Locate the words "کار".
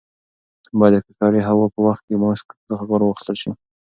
2.89-3.01